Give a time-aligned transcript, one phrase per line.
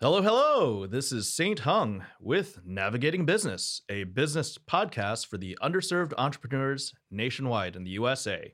[0.00, 0.86] Hello, hello.
[0.86, 7.76] This is Saint Hung with Navigating Business, a business podcast for the underserved entrepreneurs nationwide
[7.76, 8.52] in the USA.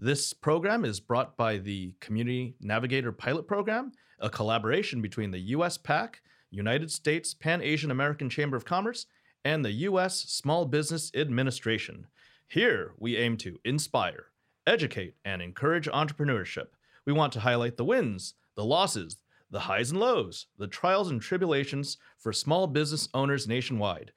[0.00, 6.16] This program is brought by the Community Navigator Pilot Program, a collaboration between the USPAACC,
[6.50, 9.06] United States Pan Asian American Chamber of Commerce,
[9.44, 12.08] and the US Small Business Administration.
[12.48, 14.26] Here, we aim to inspire,
[14.66, 16.66] educate, and encourage entrepreneurship.
[17.06, 19.16] We want to highlight the wins, the losses,
[19.54, 24.10] the highs and lows, the trials and tribulations for small business owners nationwide.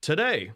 [0.00, 0.52] Today,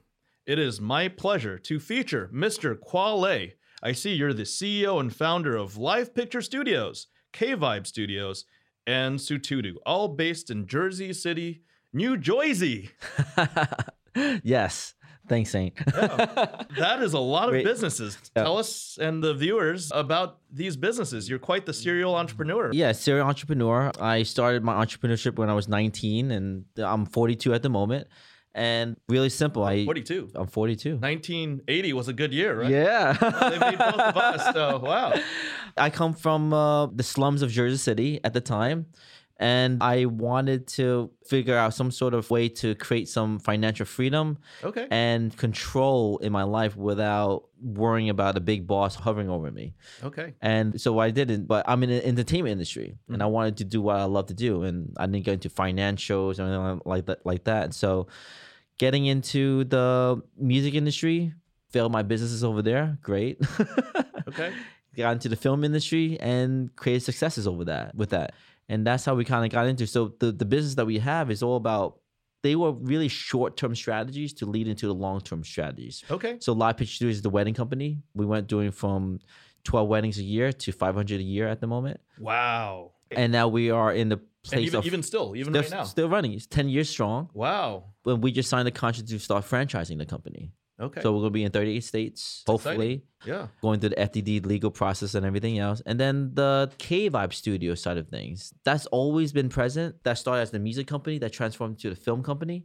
[0.46, 2.74] it is my pleasure to feature Mr.
[2.74, 3.48] Khoa Le.
[3.82, 8.46] I see you're the CEO and founder of Live Picture Studios, K Vibe Studios,
[8.86, 11.60] and Sutudu, all based in Jersey City,
[11.92, 12.92] New Jersey.
[14.42, 14.94] yes.
[15.28, 15.74] Thanks, Saint.
[15.94, 17.64] Yeah, that is a lot of Wait.
[17.64, 18.18] businesses.
[18.36, 18.42] Yeah.
[18.44, 21.28] Tell us and the viewers about these businesses.
[21.30, 22.70] You're quite the serial entrepreneur.
[22.72, 23.90] yeah, serial entrepreneur.
[24.00, 28.08] I started my entrepreneurship when I was 19, and I'm 42 at the moment.
[28.56, 29.64] And really simple.
[29.64, 30.30] I'm 42.
[30.36, 30.96] I'm 42.
[30.98, 32.70] 1980 was a good year, right?
[32.70, 33.12] Yeah.
[33.14, 34.40] They made both of us.
[34.54, 35.14] So, wow.
[35.76, 38.86] I come from uh, the slums of Jersey City at the time,
[39.44, 44.38] and I wanted to figure out some sort of way to create some financial freedom
[44.62, 44.88] Okay.
[44.90, 49.74] and control in my life without worrying about a big boss hovering over me.
[50.02, 50.32] Okay.
[50.40, 53.34] And so I didn't, but I'm in the entertainment industry and I mm-hmm.
[53.34, 54.62] wanted to do what I love to do.
[54.62, 57.64] And I didn't get into financials or anything like that like that.
[57.64, 58.06] And so
[58.78, 61.34] getting into the music industry,
[61.68, 62.98] failed my businesses over there.
[63.02, 63.38] Great.
[64.26, 64.54] Okay.
[64.96, 68.32] got into the film industry and created successes over that with that.
[68.68, 69.86] And that's how we kind of got into.
[69.86, 71.98] So the, the business that we have is all about
[72.42, 76.04] they were really short term strategies to lead into the long term strategies.
[76.10, 76.36] Okay.
[76.40, 78.02] So Live Picture Studios is the wedding company.
[78.14, 79.20] We went doing from
[79.64, 82.00] 12 weddings a year to 500 a year at the moment.
[82.18, 82.92] Wow.
[83.10, 85.84] And now we are in the And place even, of even still, even right now.
[85.84, 86.32] still running.
[86.32, 87.30] It's 10 years strong.
[87.32, 87.84] Wow.
[88.02, 90.52] When we just signed the contract to start franchising the company.
[90.80, 91.00] Okay.
[91.00, 93.46] So we're going to be in 38 states, hopefully, yeah.
[93.62, 95.80] going through the FDD legal process and everything else.
[95.86, 98.52] And then the K Vibe Studio side of things.
[98.64, 100.02] That's always been present.
[100.02, 102.64] That started as the music company that transformed to the film company.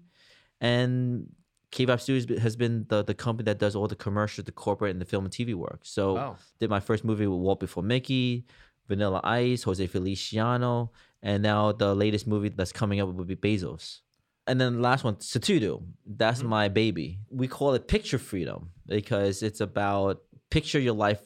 [0.60, 1.28] And
[1.72, 4.92] K Vibe Studios has been the, the company that does all the commercial, the corporate,
[4.92, 5.82] and the film and TV work.
[5.84, 6.38] So Wow.
[6.60, 8.46] did my first movie with Walt Before Mickey,
[8.88, 10.92] Vanilla Ice, Jose Feliciano,
[11.22, 14.00] and now the latest movie that's coming up would be Bezos.
[14.50, 15.84] And then the last one, Satudu.
[16.08, 17.20] That's my baby.
[17.30, 21.22] We call it picture freedom because it's about picture your life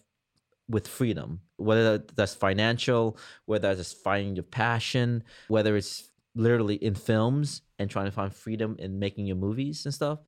[0.67, 7.61] with freedom, whether that's financial, whether that's finding your passion, whether it's literally in films
[7.79, 10.19] and trying to find freedom in making your movies and stuff.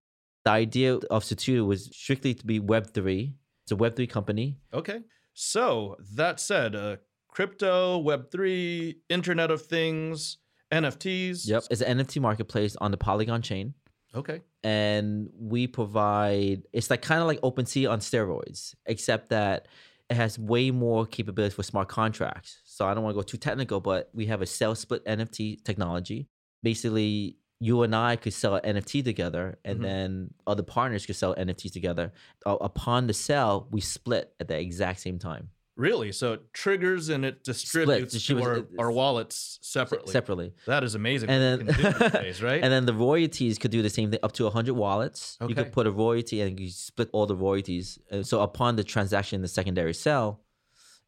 [0.45, 3.33] The idea of Satudu was strictly to be Web3.
[3.63, 4.57] It's a Web3 company.
[4.73, 5.01] Okay.
[5.33, 6.95] So that said, uh,
[7.27, 10.38] crypto, Web3, Internet of Things,
[10.84, 11.47] NFTs.
[11.47, 11.63] Yep.
[11.72, 13.74] It's an NFT marketplace on the Polygon chain.
[14.13, 14.41] Okay.
[14.63, 19.68] And we provide, it's like kind of like OpenSea on steroids, except that
[20.09, 22.59] it has way more capabilities for smart contracts.
[22.66, 25.63] So I don't want to go too technical, but we have a sell split NFT
[25.63, 26.28] technology.
[26.63, 29.84] Basically, you and I could sell an NFT together, and Mhm.
[29.84, 32.12] then other partners could sell NFTs together.
[32.46, 36.12] Uh, upon the sell, we split at the exact same time, Really?
[36.13, 40.12] So it triggers and it distributes to our, uh, our wallets separately.
[40.12, 40.53] separately.
[40.68, 41.30] That is amazing.
[41.30, 42.63] And then, days, right?
[42.63, 45.38] and then the royalties could do the same thing up to 100 wallets.
[45.41, 45.50] Okay.
[45.50, 48.00] You could put a royalty and you split all the royalties.
[48.09, 50.41] And so upon the transaction in the secondary sell,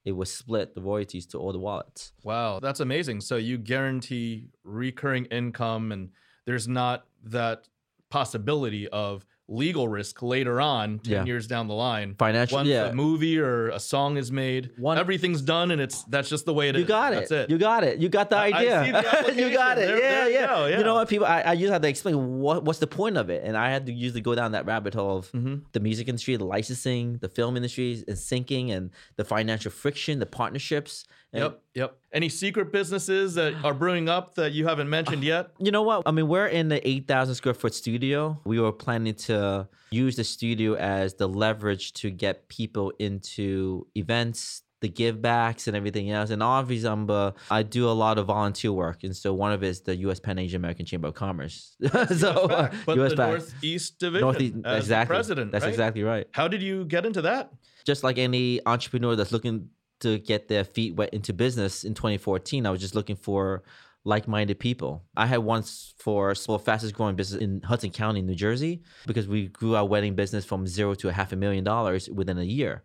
[0.03, 2.13] it was split the royalties to all the wallets.
[2.23, 3.21] Wow, that's amazing.
[3.21, 6.09] So you guarantee recurring income, and
[6.45, 7.67] there's not that
[8.09, 11.23] possibility of legal risk later on, 10 Yeah.
[11.25, 12.15] years down the line.
[12.19, 12.87] Financial, Once yeah.
[12.87, 16.53] a movie or a song is made, One- everything's done, and it's that's just the
[16.53, 16.81] way it is.
[16.81, 17.15] You got it.
[17.29, 17.49] That's it.
[17.49, 17.99] You got it.
[17.99, 19.03] You got the I- idea.
[19.25, 19.87] the you got it.
[19.87, 20.47] There- yeah, there you yeah.
[20.47, 20.77] go, yeah.
[20.79, 21.25] You know what, people?
[21.27, 23.85] I, I usually have to explain what what's the point of it, and I had
[23.85, 25.61] to usually go down that rabbit hole of Mhm.
[25.71, 30.25] the music industry, the licensing, the film industry, and syncing, and the financial friction, the
[30.25, 31.05] partnerships.
[31.33, 31.97] And Yep, yep.
[32.13, 35.51] Any secret businesses that are brewing up that you haven't mentioned yet?
[35.59, 36.03] You know what?
[36.05, 38.39] I mean, we're in the 8,000 square foot studio.
[38.45, 44.61] We were planning to use the studio as the leverage to get people into events,
[44.79, 46.29] the give backs, and everything else.
[46.29, 49.03] And obviously, I'm, uh, I do a lot of volunteer work.
[49.03, 50.19] And so one of it is the U.S.
[50.21, 51.75] Pan Asian American Chamber of Commerce.
[52.15, 53.29] so, uh, but US the PAC.
[53.29, 55.13] Northeast Division Northeast, as exactly.
[55.13, 55.51] president.
[55.51, 55.69] That's right?
[55.69, 56.27] exactly right.
[56.31, 57.51] How did you get into that?
[57.85, 59.69] Just like any entrepreneur that's looking
[60.01, 63.63] to get their feet wet into business in 2014, I was just looking for
[64.03, 65.03] like-minded people.
[65.17, 69.47] I had once for the fastest growing business in Hudson County, New Jersey, because we
[69.47, 72.83] grew our wedding business from zero to a half a million dollars within a year.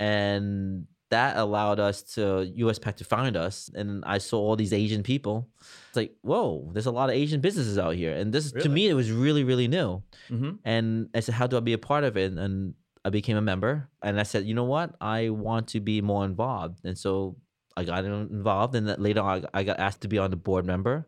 [0.00, 2.20] And that allowed us to
[2.58, 3.70] USPAACC to find us.
[3.74, 5.48] And I saw all these Asian people.
[5.88, 8.14] It's like, whoa, there's a lot of Asian businesses out here.
[8.14, 10.02] And this to me it was really, really new.
[10.28, 10.50] Mm-hmm.
[10.64, 12.32] And I said, how do I be a part of it?
[12.32, 12.74] And
[13.04, 13.88] I became a member.
[14.02, 14.94] And I said, you know what?
[15.00, 16.80] I want to be more involved.
[16.84, 17.36] And so
[17.76, 18.74] I got involved.
[18.74, 21.06] And then later on, I got asked to be on the board member.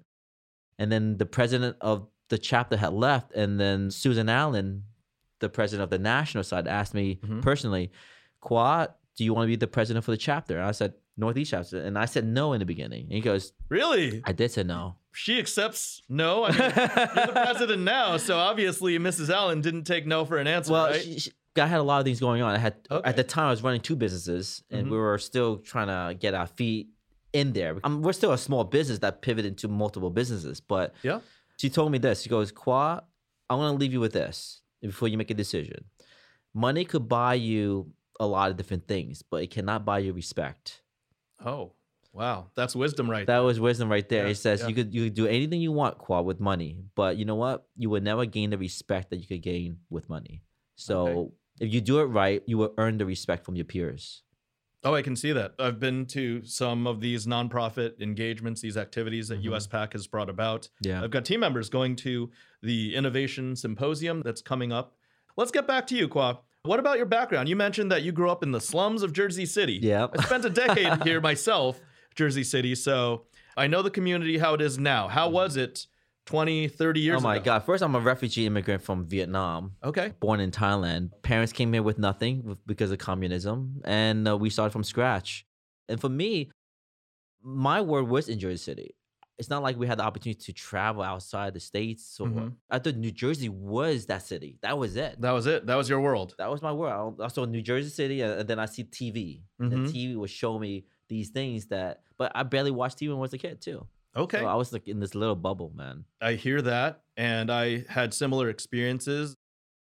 [0.79, 3.33] And then the president of the chapter had left.
[3.35, 4.85] And then Susan Allen,
[5.41, 7.43] the president of the national side, asked me Mhm.
[7.43, 7.91] personally,
[8.43, 10.57] Khoa, do you want to be the president for the chapter?
[10.57, 11.83] And I said, Northeast chapter.
[11.83, 13.05] And I said no in the beginning.
[13.05, 14.23] And he goes, Really?
[14.25, 14.97] I did say no.
[15.13, 16.45] She accepts no.
[16.45, 19.29] I mean, you're the president now, so obviously Mrs.
[19.29, 21.03] Allen didn't take no for an answer, Well, right?
[21.03, 22.55] she, she, I had a lot of things going on.
[22.55, 23.09] I had Okay.
[23.09, 24.91] at the time I was running two businesses, and Mhm.
[24.91, 26.89] we were still trying to get our feet
[27.33, 27.79] in there.
[27.85, 30.61] Um, we're still a small business that pivoted into multiple businesses.
[30.61, 31.21] But Yeah.
[31.57, 32.23] she told me this.
[32.23, 33.03] She goes, "Khoa,
[33.49, 35.85] I want to leave you with this before you make a decision.
[36.55, 40.83] Money could buy you a lot of different things, but it cannot buy you respect."
[41.43, 41.73] oh,
[42.13, 43.27] wow, that's wisdom, right?
[43.27, 44.25] That was wisdom right there.
[44.25, 44.69] Yeah, he says yeah.
[44.69, 47.67] you could you could do anything you want, Khoa, with money, but you know what?
[47.77, 50.43] You would never gain the respect that you could gain with money.
[50.77, 54.23] So if you do it right, you will earn the respect from your peers.
[54.83, 55.55] Oh, I can see that.
[55.59, 59.51] I've been to some of these nonprofit engagements, these activities that Mhm.
[59.51, 60.71] USPAACC has brought about.
[60.81, 61.03] Yeah.
[61.05, 62.31] I've got team members going to
[62.63, 64.97] the Innovation Symposium that's coming up.
[65.37, 66.39] Let's get back to you, Khoa.
[66.63, 67.49] What about your background?
[67.49, 69.79] You mentioned that you grew up in the slums of Jersey City.
[69.83, 70.09] Yeah.
[70.19, 71.81] I spent a decade here myself,
[72.15, 73.27] Jersey City, so
[73.59, 75.09] I know the community how it is now.
[75.09, 75.87] How was it
[76.31, 77.45] 20, 30 years Oh my ago?
[77.45, 77.65] God!
[77.65, 80.13] First, I'm a refugee immigrant from Vietnam, Okay.
[80.21, 81.11] born in Thailand.
[81.23, 85.45] Parents came here with nothing because of communism, and uh, we started from scratch.
[85.89, 86.51] And for me,
[87.43, 88.95] my world was in Jersey City.
[89.39, 92.05] It's not like we had the opportunity to travel outside the states.
[92.07, 92.53] So Mhm.
[92.71, 94.59] I thought New Jersey was that city.
[94.63, 95.21] That was it.
[95.21, 95.67] That was it.
[95.67, 96.35] That was your world.
[96.39, 97.21] that was my world.
[97.21, 99.43] I saw New Jersey City, and and then I see TV.
[99.59, 99.85] And Mhm.
[99.87, 103.21] the TV would show me these things that, but I barely watched TV when I
[103.21, 103.85] was a kid too.
[104.17, 104.39] Okay.
[104.39, 106.05] So I was like in this little bubble, man.
[106.21, 109.37] I hear that, and I had similar experiences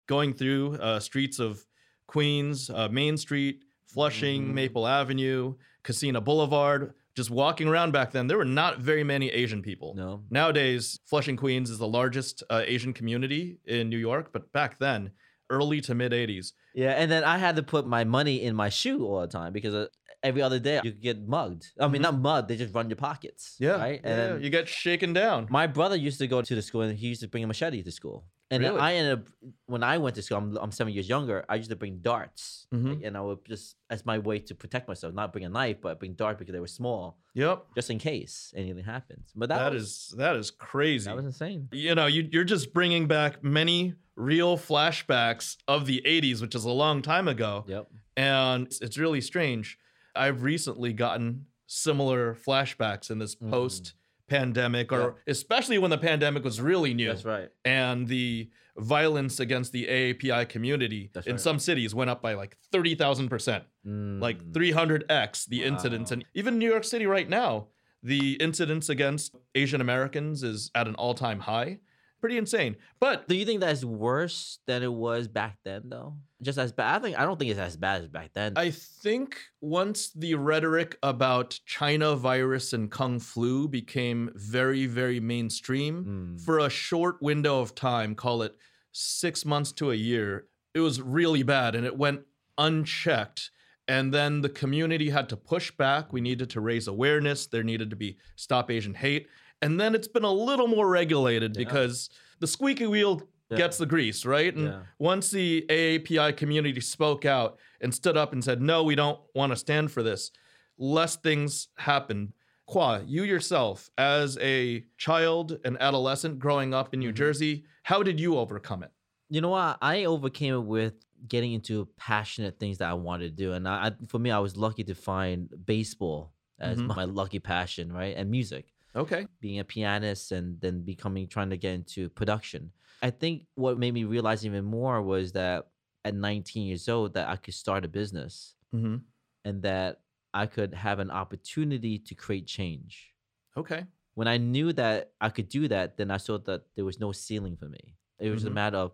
[0.07, 1.65] going through uh, streets of
[2.07, 4.53] Queens, uh, Main Street, Flushing, Mhm.
[4.53, 6.93] Maple Avenue, Kissena Boulevard.
[7.15, 9.95] Just walking around back then, there were not very many Asian people.
[9.95, 14.77] No, Nowadays, Flushing, Queens is the largest uh, Asian community in New York, but back
[14.77, 15.11] then,
[15.49, 18.69] early to mid 80s, yeah, and then I had to put my money in my
[18.69, 19.87] shoe all the time because uh,
[20.23, 21.71] every other day you could get mugged.
[21.79, 22.03] I mean, Mhm.
[22.03, 23.55] not mugged; they just run your pockets.
[23.59, 24.01] yeah, right.
[24.03, 25.47] yeah, And then you get shaken down.
[25.49, 27.81] my brother used to go to the school, and he used to bring a machete
[27.83, 28.25] to school.
[28.49, 28.75] And Really?
[28.75, 29.27] then I ended up
[29.65, 30.37] when I went to school.
[30.37, 31.43] I'm, I'm seven years younger.
[31.49, 32.89] I used to bring darts, Mhm.
[32.95, 35.81] like, and I would just as my way to protect myself, not bring a knife,
[35.81, 37.19] but bring darts because they were small.
[37.33, 39.33] Yep, just in case anything happens.
[39.35, 41.05] But that, that was, is that is crazy.
[41.09, 41.67] that was insane.
[41.73, 46.63] you know, you, you're just bringing back many real flashbacks of the 80s, which is
[46.63, 47.65] a long time ago.
[47.67, 47.87] Yep.
[48.15, 49.77] And it's, it's really strange.
[50.17, 53.49] I've recently gotten similar flashbacks in this Mhm.
[53.49, 53.93] post
[54.27, 55.31] pandemic, or Yeah.
[55.31, 57.49] especially when the pandemic was really new That's right.
[57.63, 61.41] and the violence against the AAPI community That's in right.
[61.41, 66.11] some cities went up by like 30,000%, like Mm, 300x the incidents.
[66.11, 67.67] And even New York City right now,
[68.03, 71.79] the incidence against Asian Americans is at an all time high.
[72.19, 72.77] Pretty insane.
[72.99, 76.15] But Do you think that's worse than it was back then, though?
[76.41, 76.95] Just as bad?
[76.95, 78.53] I think I don't think it's as bad as back then.
[78.55, 86.05] I think once the rhetoric about China virus and Kung flu became very, very mainstream,
[86.37, 88.55] Mm, for a short window of time, call it
[88.91, 92.21] six months to a year, it was really bad and it went
[92.57, 93.51] unchecked.
[93.87, 96.11] And then the community had to push back.
[96.11, 97.47] We needed to raise awareness.
[97.47, 99.27] There needed to be Stop Asian Hate.
[99.61, 101.63] And then it's been a little more regulated Yeah.
[101.63, 102.09] because
[102.39, 103.57] the squeaky wheel Yeah.
[103.57, 104.53] gets the grease, right?
[104.53, 104.83] And Yeah.
[104.99, 109.51] once the AAPI community spoke out and stood up and said, no, we don't want
[109.51, 110.31] to stand for this,
[110.77, 112.33] less things happened.
[112.69, 117.15] Khoa, you yourself, as a child and adolescent growing up in New Mhm.
[117.15, 118.91] Jersey, how did you overcome it?
[119.29, 119.77] you know what?
[119.81, 120.93] I overcame it with
[121.27, 124.55] getting into passionate things that I wanted to do, and I, for me, I was
[124.55, 126.95] lucky to find baseball as Mhm.
[126.95, 128.73] my lucky passion, right, and music.
[128.97, 129.27] Okay.
[129.41, 132.71] being a pianist and then becoming trying to get into production.
[133.01, 135.67] I think what made me realize even more was that
[136.03, 138.97] at 19 years old that I could start a business Mm-hmm.
[139.45, 140.01] and that
[140.33, 143.13] I could have an opportunity to create change.
[143.55, 143.85] Okay.
[144.15, 147.11] When I knew that I could do that, then I saw that there was no
[147.11, 147.95] ceiling for me.
[148.19, 148.47] It was Mhm.
[148.47, 148.91] a matter of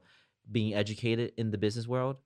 [0.52, 2.18] being educated in the business world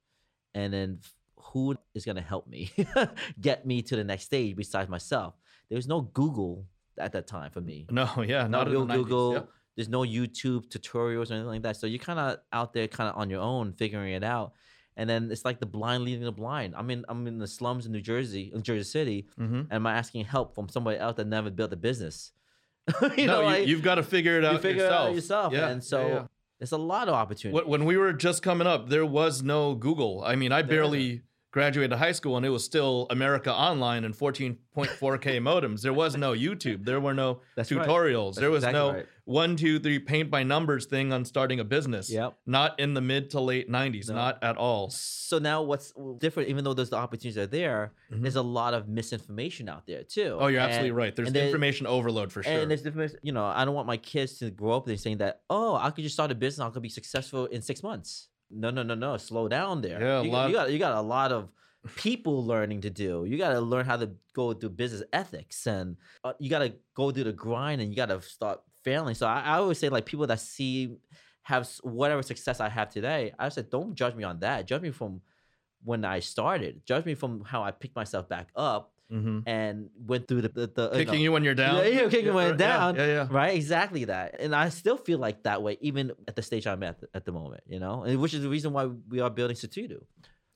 [0.53, 0.99] and then
[1.37, 2.71] who is going to help me
[3.39, 5.35] get me to the next stage besides myself.
[5.69, 6.65] There was no Google
[6.99, 9.33] at that time for me No, yeah, no not the Google, 90s.
[9.33, 9.49] Yep.
[9.75, 11.77] There's no YouTube tutorials or anything like that.
[11.77, 14.53] So you're kind of out there, kind of on your own, figuring it out.
[14.95, 16.73] and then it's like the blind leading the blind.
[16.75, 19.55] I'm in I'm in the slums in New Jersey, in Jersey City, Mm-hmm.
[19.69, 22.31] and I'm asking help from somebody else that never built a business.
[23.17, 25.05] you no, know, you, like, you've got to figure it out you figure yourself.
[25.05, 26.25] it out yourself, Yeah, and so yeah, yeah.
[26.57, 27.63] there's a lot of opportunity.
[27.69, 30.23] When- we were just coming up, there was no Google.
[30.25, 34.13] I mean, I There barely graduated high school, and it was still America Online and
[34.15, 35.81] 14.4K modems.
[35.81, 36.85] There was no YouTube.
[36.85, 37.87] There were no That's right.
[37.87, 38.35] tutorials.
[38.35, 39.05] That's there was exactly no right.
[39.25, 42.09] one, two, three paint by numbers thing on starting a business.
[42.09, 42.37] Yep.
[42.45, 44.09] Not in the mid to late 90s.
[44.09, 44.15] No.
[44.15, 44.89] Not at all.
[44.89, 48.21] So now what's different, even though those the opportunities are there, Mhm.
[48.21, 50.37] there's a lot of misinformation out there too.
[50.39, 51.15] Oh, you're absolutely right.
[51.15, 52.51] There's and there- information overload for sure.
[52.53, 55.17] And there's different, you know, I don't want my kids to grow up there saying
[55.17, 58.27] that, oh, I could just start a business, I could be successful in six months.
[58.49, 59.17] No, no, no, no.
[59.17, 59.99] Slow down there.
[60.01, 61.49] Yeah, you, lot- you got you got a lot of
[61.95, 63.25] people learning to do.
[63.27, 66.73] You got to learn how to go through business ethics, and uh, you got to
[66.95, 69.15] go through the grind, and you got to start failing.
[69.15, 70.97] So I, I always say, like people that see
[71.43, 74.67] have whatever success I have today, I said, don't judge me on that.
[74.67, 75.21] Judge me from
[75.83, 76.81] when I started.
[76.85, 79.43] Judge me from how I picked myself back up Mhm.
[79.47, 81.77] and went through the the, the you know, Kicking you when you're down.
[81.77, 82.95] Yeah, yeah, kicking when right, down.
[82.95, 83.13] Yeah, yeah.
[83.13, 83.27] yeah.
[83.29, 84.35] Right, exactly that.
[84.39, 87.31] And I still feel like that way, even at the stage I'm at at the
[87.31, 89.99] moment, you know, and which is the reason why we are building Satudu.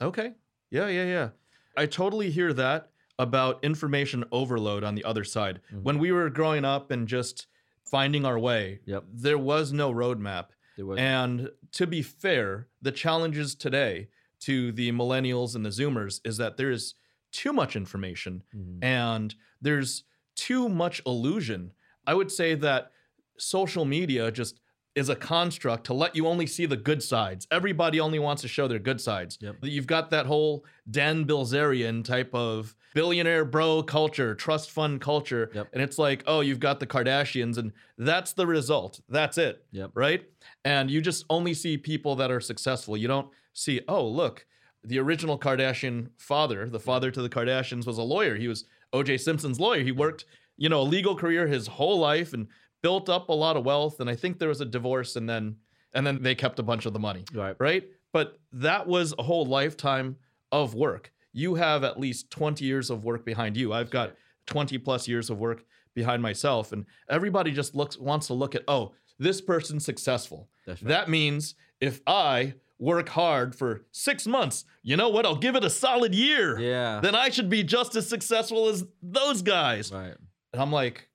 [0.01, 0.33] Okay.
[0.69, 1.29] Yeah, yeah, yeah.
[1.77, 5.61] I totally hear that about information overload on the other side.
[5.73, 5.83] Mhm.
[5.83, 7.47] When we were growing up and just
[7.85, 9.03] finding our way, Yep.
[9.13, 10.47] there was no roadmap.
[10.75, 14.09] There was, And to be fair, the challenges today
[14.41, 16.95] to the millennials and the zoomers is that there is
[17.31, 18.83] too much information Mhm.
[18.83, 20.03] and there's
[20.35, 21.71] too much illusion.
[22.05, 22.91] I would say that
[23.37, 24.59] social media just
[24.93, 27.47] is a construct to let you only see the good sides.
[27.49, 29.37] Everybody only wants to show their good sides.
[29.39, 29.55] Yep.
[29.61, 35.49] You've got that whole Dan Bilzerian type of billionaire bro culture, trust fund culture.
[35.53, 35.69] Yep.
[35.71, 38.99] And it's like, oh, you've got the Kardashians, and that's the result.
[39.07, 39.91] That's it Yep.
[39.93, 40.29] right?
[40.65, 42.97] And you just only see people that are successful.
[42.97, 44.45] You don't see, oh, look,
[44.83, 48.35] the original Kardashian father, the father to the Kardashians, was a lawyer.
[48.35, 49.17] He was O.J.
[49.17, 49.83] Simpson's lawyer.
[49.83, 50.25] He worked,
[50.57, 52.47] you know, a legal career his whole life and
[52.81, 53.99] built up a lot of wealth.
[53.99, 55.57] And I think there was a divorce, and then
[55.93, 57.55] and then they kept a bunch of the money, Right.
[57.59, 57.83] right?
[58.13, 60.15] But that was a whole lifetime
[60.51, 61.11] of work.
[61.33, 63.73] You have at least 20 years of work behind you.
[63.73, 64.15] I've got
[64.47, 68.63] 20 plus years of work behind myself and everybody just looks wants to look at
[68.69, 70.79] oh this person's successful right.
[70.83, 75.63] that means if i work hard for six months you know what i'll give it
[75.63, 76.99] a solid year Yeah.
[77.01, 80.15] then i should be just as successful as those guys right.
[80.51, 81.07] and i'm like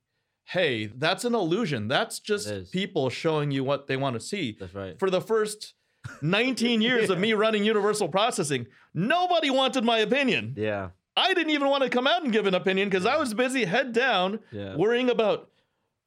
[0.44, 4.74] hey that's an illusion that's just people showing you what they want to see That's
[4.74, 4.96] right.
[4.98, 5.74] for the first
[6.22, 10.90] 19 years of me running universal processing nobody wanted my opinion Yeah.
[11.18, 13.64] I didn't even want to come out and give an opinion because I was busy
[13.64, 14.76] head down Yeah.
[14.76, 15.50] worrying about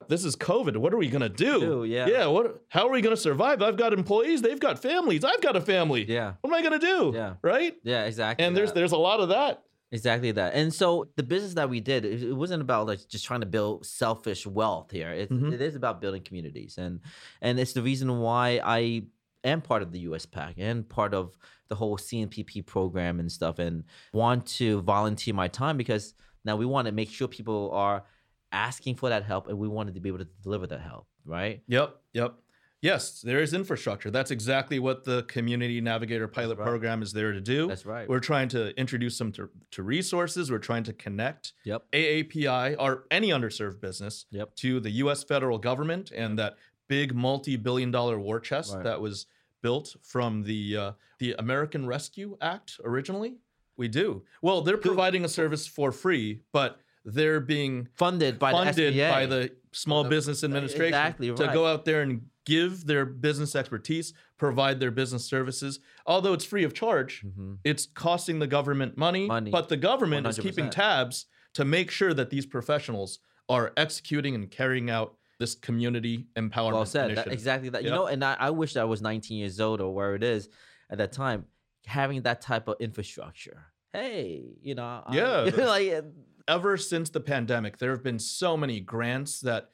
[0.08, 0.78] this is COVID.
[0.78, 1.60] What are we gonna do?
[1.60, 2.08] Do, yeah.
[2.08, 2.26] Yeah.
[2.28, 2.62] What?
[2.70, 3.62] How are we gonna survive?
[3.62, 4.42] I've got employees.
[4.42, 5.24] They've got families.
[5.24, 6.06] I've got a family.
[6.08, 6.34] Yeah.
[6.42, 7.12] What am I gonna do?
[7.14, 7.34] Yeah.
[7.42, 7.76] Right.
[7.84, 8.06] Yeah.
[8.06, 8.46] Exactly.
[8.46, 8.76] And there's that.
[8.76, 9.64] there's a lot of that.
[9.92, 10.54] Exactly that.
[10.54, 13.48] And so the business that we did, it, it wasn't about like just trying to
[13.48, 15.10] build selfish wealth here.
[15.12, 15.52] It, Mhm.
[15.52, 16.78] it is about building communities.
[16.78, 17.02] And
[17.42, 19.04] and it's the reason why I
[19.44, 21.38] am part of the USPAACC and part of
[21.70, 26.14] the whole CNPP program and stuff and want to volunteer my time because
[26.46, 28.04] now we want to make sure people are
[28.52, 31.62] asking for that help and we wanted to be able to deliver that help, right?
[31.68, 31.96] Yep.
[32.14, 32.36] Yep.
[32.82, 34.10] Yes, there is infrastructure.
[34.10, 36.66] That's exactly what the Community Navigator Pilot right.
[36.66, 37.68] Program is there to do.
[37.68, 38.08] That's right.
[38.08, 40.50] We're trying to introduce them to, to resources.
[40.50, 41.84] We're trying to connect Yep.
[41.92, 44.56] AAPI or any underserved business Yep.
[44.58, 46.56] to the US federal government and that
[46.88, 48.84] big multi-billion dollar war chest Right.
[48.86, 49.26] that was
[49.62, 53.36] built from the uh, the American Rescue Act originally.
[53.76, 54.24] We do.
[54.42, 56.80] Well, they're providing a service for free, but
[57.14, 59.10] they're being Funded by funded the SBA.
[59.12, 63.56] by the Small The- Business Administration exactly to go out there and give their business
[63.56, 65.80] expertise, provide their business services.
[66.08, 67.60] Although it's free of charge, Mhm.
[67.64, 69.52] it's costing the government money, Money.
[69.52, 74.50] but the government is keeping tabs to make sure that these professionals are executing and
[74.50, 78.50] carrying out this community empowerment well said that, exactly that you know and I, I
[78.50, 80.50] wish i was 19 years old or where it is
[80.90, 81.46] at that time
[81.86, 85.42] having that type of infrastructure hey you know I- Yeah.
[85.66, 86.04] like
[86.50, 89.70] Ever since the pandemic, there have been so many grants that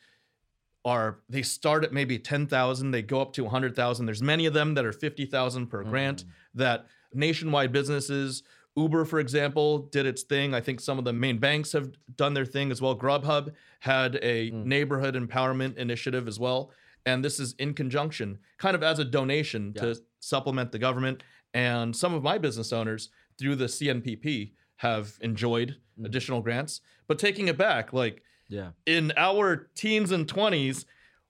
[0.84, 4.06] are they start at maybe 10,000, they go up to 100,000.
[4.06, 6.30] There's many of them that are 50,000 per grant Mm.
[6.56, 8.44] that nationwide businesses
[8.78, 10.54] Uber, for example, did its thing.
[10.54, 12.94] I think some of the main banks have done their thing as well.
[12.94, 14.66] Grubhub had a Mm.
[14.66, 16.74] neighborhood empowerment initiative as well.
[17.06, 19.82] And this is in conjunction, kind of as a donation Yeah.
[19.94, 21.24] to supplement the government.
[21.54, 26.06] And some of my business owners through the CNPP have enjoyed Mm.
[26.06, 26.82] additional grants.
[27.08, 30.86] But taking it back, like yeah in our teens and 20s,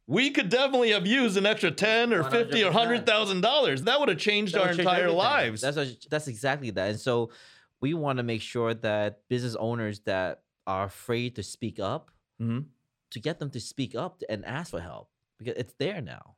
[0.07, 3.83] we could definitely have used an extra 10 or 50 or $100,000.
[3.85, 5.17] That would have changed our entire everything.
[5.17, 5.61] lives.
[5.61, 6.89] That's that's exactly that.
[6.91, 7.31] And so
[7.81, 12.65] we want to make sure that business owners that are afraid to speak up, Mhm.
[13.11, 16.35] to get them to speak up and ask for help because it's there now.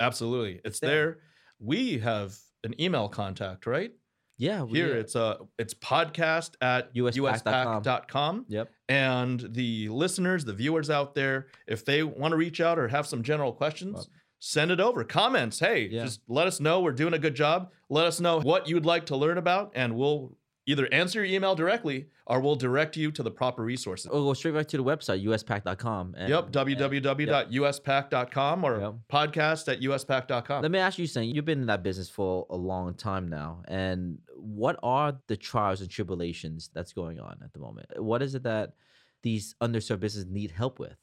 [0.00, 0.60] Absolutely.
[0.64, 0.90] It's there.
[0.90, 1.18] there.
[1.58, 3.92] We have an email contact, right?
[4.38, 8.46] Yeah, we, Here it's uh it's podcast at uspaacc.com.
[8.48, 8.70] Yep.
[8.88, 13.06] And the listeners, the viewers out there, if they want to reach out or have
[13.06, 15.04] some general questions, send it over.
[15.04, 15.58] Comments.
[15.58, 16.04] Hey, Yeah.
[16.04, 17.72] just let us know we're doing a good job.
[17.88, 21.54] Let us know what you'd like to learn about, and we'll either answer your email
[21.54, 24.06] directly or we'll direct you to the proper resources.
[24.06, 26.14] Or go straight back to the website uspaacc.com.
[26.18, 28.94] And, yep, www.uspaacc.com or Yep.
[29.10, 30.62] podcast at uspaacc.com.
[30.62, 31.30] Let me ask you something.
[31.34, 35.80] You've been in that business for a long time now, and what are the trials
[35.80, 37.86] and tribulations that's going on at the moment?
[38.02, 38.74] What is it that
[39.22, 40.96] these underserved businesses need help with?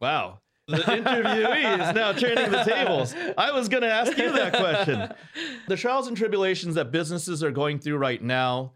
[0.00, 0.40] Wow.
[0.68, 3.14] The interviewee is now turning the tables.
[3.38, 5.14] I was going to ask you that question.
[5.66, 8.74] The trials and tribulations that businesses are going through right now,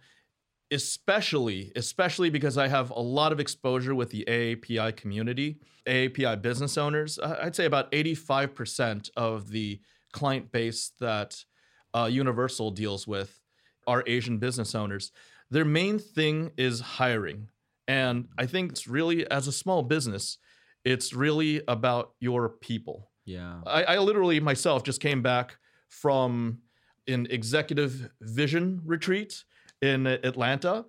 [0.71, 6.79] especially, especially because I have a lot of exposure with the AAPI community, AAPI business
[6.79, 7.19] owners.
[7.19, 9.79] I'd say about 85% of the
[10.13, 11.45] client base that
[11.93, 13.39] uh, Universal deals with
[13.87, 15.13] are Asian business owners.
[15.51, 17.49] Their main thing is hiring.
[17.87, 20.39] And I think it's really, as a small business,
[20.85, 23.11] it's really about your people.
[23.25, 23.61] Yeah.
[23.67, 25.57] I, I literally myself just came back
[25.89, 26.59] from
[27.07, 29.45] an executive vision retreat
[29.81, 30.85] in Atlanta.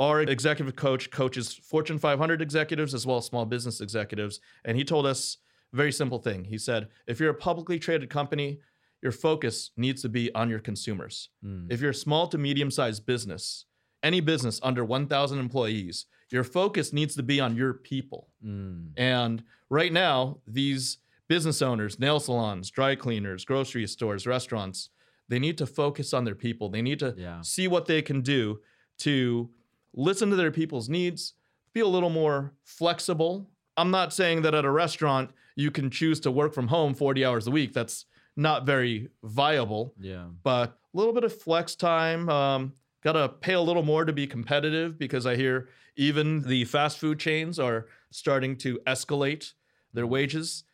[0.00, 4.40] Our executive coach coaches Fortune 500 executives as well as small business executives.
[4.64, 5.38] And he told us
[5.72, 6.44] a very simple thing.
[6.44, 8.60] He said, if you're a publicly traded company,
[9.02, 11.30] your focus needs to be on your consumers.
[11.44, 11.70] Mm.
[11.70, 13.64] If you're a small to medium sized business,
[14.02, 18.28] any business under 1,000 employees, your focus needs to be on your people.
[18.44, 18.90] Mm.
[18.96, 24.90] And right now, these business owners, nail salons, dry cleaners, grocery stores, restaurants,
[25.28, 26.68] they need to focus on their people.
[26.70, 27.40] They need to Yeah.
[27.42, 28.60] see what they can do
[28.98, 29.50] to
[29.94, 31.34] listen to their people's needs,
[31.74, 33.50] be a little more flexible.
[33.76, 37.24] I'm not saying that at a restaurant you can choose to work from home 40
[37.24, 37.72] hours a week.
[37.72, 38.06] That's
[38.36, 40.26] not very viable Yeah.
[40.42, 42.28] but a little bit of flex time.
[42.28, 46.64] Um, Got to pay a little more to be competitive because I hear even the
[46.64, 49.52] fast food chains are starting to escalate
[49.92, 50.64] their wages.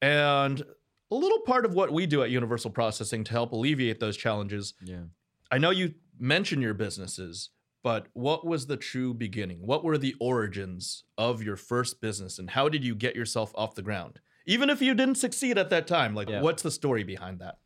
[0.00, 0.62] And
[1.10, 4.74] a little part of what we do at Universal Processing to help alleviate those challenges.
[4.82, 5.04] Yeah.
[5.50, 7.50] I know you mentioned your businesses,
[7.82, 9.58] but what was the true beginning?
[9.66, 13.74] What were the origins of your first business and how did you get yourself off
[13.74, 14.20] the ground?
[14.46, 16.40] Even if you didn't succeed at that time, like Yeah.
[16.40, 17.58] what's the story behind that?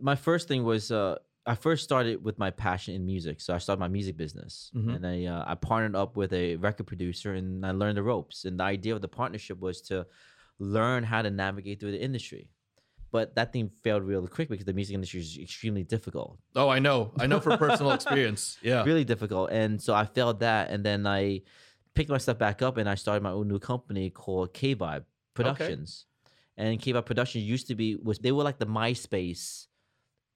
[0.00, 3.58] my first thing was uh, I first started with my passion in music, so I
[3.58, 4.94] started my music business, Mhm.
[4.96, 8.44] and I uh, I partnered up with a record producer, and I learned the ropes.
[8.46, 10.06] And the idea of the partnership was to
[10.58, 12.48] learn how to navigate through the industry.
[13.10, 16.78] But that thing failed really quick because the music industry is extremely difficult, Oh, I
[16.80, 17.12] know.
[17.18, 18.58] I know from personal experience.
[18.62, 18.82] Yeah.
[18.84, 19.50] really difficult.
[19.52, 21.42] And so I failed that, and then I
[21.94, 25.04] picked my stuff back up, and I started my own new company called K Vibe
[25.34, 26.06] Productions.
[26.56, 29.66] And K Vibe Productions used to be was they were like the MySpace.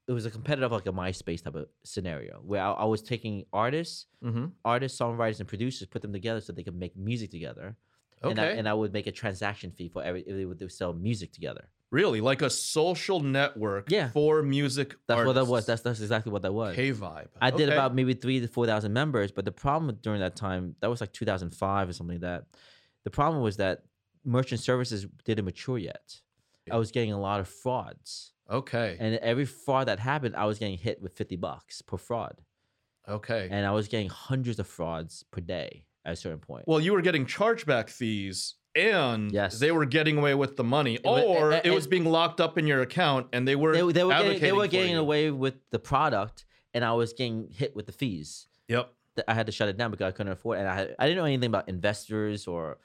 [0.09, 3.45] It was a competitive like a MySpace type of scenario where I, I was taking
[3.53, 4.47] artists, Mm-hmm.
[4.65, 7.77] artists, songwriters, and producers, put them together so they could make music together.
[8.25, 8.31] Okay.
[8.33, 10.93] And I, and I would make a transaction fee for every if they would sell
[10.93, 11.69] music together.
[11.91, 14.09] really, like a social network Yeah.
[14.11, 14.97] for music.
[15.07, 15.67] That's what that was.
[15.67, 16.75] That's that's exactly what that was.
[16.75, 17.29] K vibe.
[17.41, 17.77] I did Okay.
[17.77, 21.01] about maybe three to four thousand members, but the problem during that time, that was
[21.01, 22.45] like 2005 or something like that.
[23.05, 23.85] The problem was that
[24.25, 26.21] merchant services didn't mature yet.
[26.71, 28.97] I was getting a lot of frauds, Okay.
[28.99, 32.41] and every fraud that happened, I was getting hit with 50 bucks per fraud,
[33.09, 33.49] okay.
[33.51, 36.65] and I was getting hundreds of frauds per day at a certain point.
[36.67, 39.59] well, you were getting chargeback fees, and Yes.
[39.59, 42.67] they were getting away with the money, or a- it was being locked up in
[42.67, 45.79] your account, and they were they, they were getting, they were getting away with the
[45.79, 48.47] product, and I was getting hit with the fees.
[48.69, 48.93] Yep.
[49.27, 50.61] I had to shut it down because I couldn't afford it.
[50.61, 52.79] And I, had, I didn't know anything about investors or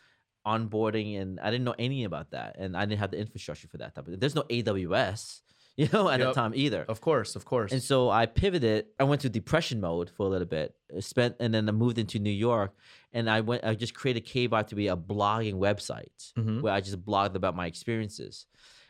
[0.48, 2.56] onboarding, and I didn't know anything about that.
[2.58, 4.20] And I didn't have the infrastructure for that type of.
[4.20, 5.42] There's no AWS,
[5.78, 6.30] you know, at Yep.
[6.30, 6.84] the time either.
[6.88, 7.36] Of course.
[7.36, 7.72] Of course.
[7.72, 8.86] And so I pivoted.
[9.00, 10.76] I went to depression mode for a little bit.
[10.96, 12.76] uh, Spent and then I moved into New York,
[13.12, 13.64] and I went.
[13.64, 16.62] I just created K-Vibe to be a blogging website Mhm.
[16.62, 18.46] where I just blogged about my experiences,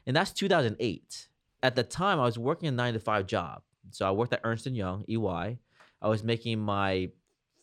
[0.06, 1.30] and that's 2008.
[1.62, 3.62] At the time, I was working a nine to five job.
[3.91, 5.60] So I worked at Ernst and Young, EY.
[6.02, 7.12] I was making my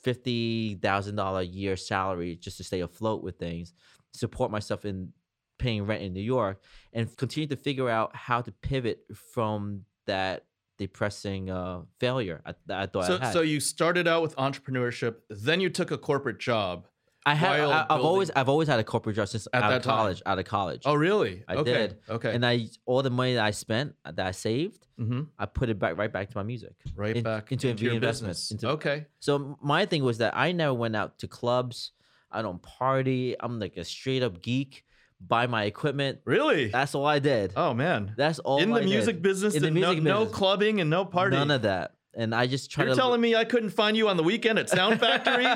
[0.03, 3.75] fifty thousand dollar a year salary just to stay afloat with things,
[4.13, 5.13] support myself in
[5.61, 6.61] paying rent in New York,
[6.93, 8.99] and continue to figure out how to pivot
[9.33, 10.45] from that
[10.79, 13.33] depressing uh, failure I, that I thought so, I had.
[13.33, 16.87] so you started out with entrepreneurship, then you took a corporate job,
[17.27, 17.61] I had.
[17.61, 18.31] while I, I've building- always.
[18.31, 19.97] I've always had a corporate job since At out of time?
[19.97, 20.23] college.
[20.25, 20.83] Out of college.
[20.87, 21.45] Oh, really?
[21.47, 21.73] I okay.
[21.73, 21.99] did.
[22.09, 22.35] Okay.
[22.35, 25.79] And I all the money that I spent that I saved, hmm I put it
[25.79, 26.73] back right back to my music.
[26.97, 28.51] Right in- back into your investments.
[28.51, 29.07] Into, okay.
[29.21, 31.93] So my thing was that I never went out to clubs.
[32.33, 33.37] I don't party.
[33.39, 34.85] I'm like a straight up geek.
[35.21, 36.21] Buy my equipment.
[36.25, 36.69] Really?
[36.69, 37.53] That's all I did.
[37.57, 38.15] oh man.
[38.17, 39.23] That's all In the I music did.
[39.23, 41.37] business, In the did no, music no clubbing and no party.
[41.37, 41.95] None of that.
[42.15, 43.01] And I just try You're to.
[43.01, 45.47] telling me I couldn't find you on the weekend at Sound Factory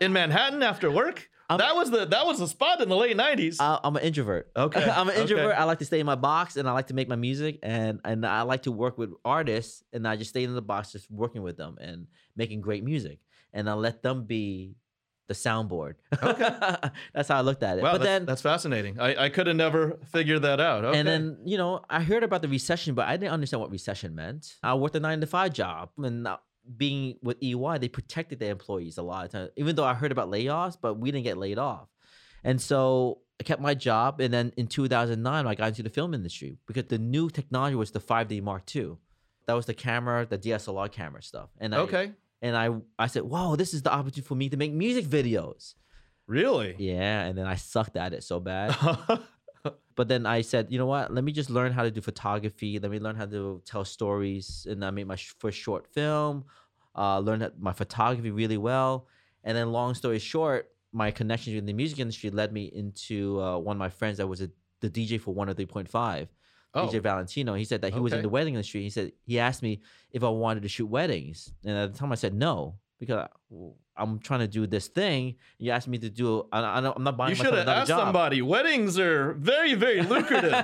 [0.00, 1.28] in Manhattan after work?
[1.48, 3.56] I'm- that was the that was the spot in the late '90s.
[3.60, 4.50] I, I'm an introvert.
[4.56, 5.22] Okay, I'm an okay.
[5.22, 5.54] introvert.
[5.56, 8.00] I like to stay in my box and I like to make my music and
[8.04, 11.10] and I like to work with artists and I just stay in the box just
[11.10, 12.06] working with them and
[12.36, 13.18] making great music
[13.52, 14.76] and I let them be
[15.30, 15.94] the soundboard.
[16.22, 16.50] Okay.
[17.14, 17.82] that's how I looked at it.
[17.82, 18.98] wow, but that's, then that's fascinating.
[18.98, 20.84] I, I could have never figured that out.
[20.84, 20.98] Okay.
[20.98, 24.14] and then you know I heard about the recession, but I didn't understand what recession
[24.14, 24.56] meant.
[24.62, 26.26] I worked a nine to five job and.
[26.26, 26.36] uh,
[26.76, 29.50] being with EY, they protected their employees a lot of times.
[29.56, 31.88] Even though I heard about layoffs, but we didn't get laid off.
[32.44, 34.20] And so I kept my job.
[34.20, 37.90] And then in 2009, I got into the film industry because the new technology was
[37.90, 38.98] the 5D Mark II.
[39.46, 41.48] That was the camera, the DSLR camera stuff.
[41.58, 44.56] And I, okay, and I, I said, "Whoa, this is the opportunity for me to
[44.56, 45.74] make music videos."
[46.26, 46.76] really?
[46.78, 48.76] Yeah, and then I sucked at it so bad.
[49.96, 51.12] But then I said, you know what?
[51.12, 52.78] Let me just learn how to do photography.
[52.78, 54.66] Let me learn how to tell stories.
[54.70, 56.44] And I made my sh- first short film.
[56.96, 59.06] Uh, learned that- my photography really well.
[59.44, 63.58] And then, long story short, my connections in the music industry led me into uh,
[63.58, 64.50] one of my friends that was a,
[64.80, 66.28] the DJ for 103.5,
[66.74, 67.54] oh, DJ Valentino.
[67.54, 68.82] He said that he was in the wedding industry.
[68.82, 69.80] He said he asked me
[70.12, 73.28] if I wanted to shoot weddings, and at the time I said no because
[73.96, 75.36] I'm trying to do this thing.
[75.58, 76.46] You asked me to do.
[76.52, 78.00] I, I'm not buying you should have asked job.
[78.00, 78.40] somebody.
[78.42, 80.54] Weddings are very, very lucrative.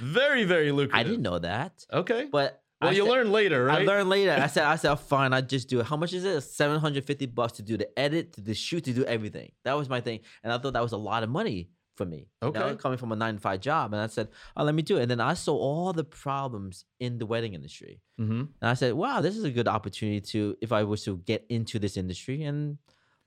[0.00, 0.94] very, very lucrative.
[0.98, 2.28] I didn't know that, Okay.
[2.30, 3.82] but Well, I you said- learn later, right?
[3.82, 4.32] I learned later.
[4.32, 5.86] I said, I said, "Oh, fine, I just do it.
[5.86, 6.40] How much is it?
[6.42, 9.52] Seven hundred fifty bucks to do the edit, to the shoot, to do everything.
[9.64, 12.28] That was my thing, and I thought that was a lot of money for me.
[12.42, 12.76] Okay.
[12.76, 15.02] coming from a nine to five job, and I said, "Oh, let me do it."
[15.02, 18.94] And then I saw all the problems in the wedding industry, hmm and I said,
[18.94, 22.42] "Wow, this is a good opportunity to if I was to get into this industry."
[22.44, 22.78] And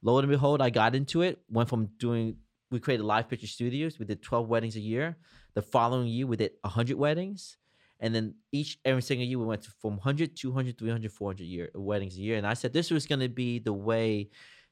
[0.01, 1.39] lo and behold, I got into it.
[1.49, 2.37] Went from doing
[2.69, 3.99] we created live picture studios.
[3.99, 5.17] We did twelve weddings a year.
[5.53, 7.57] The following year, we did hundred weddings.
[7.99, 11.71] And then each every single year we went to from 100, 200, 300, 400 year
[11.73, 12.37] weddings a year.
[12.37, 14.29] And I said this was going to be the way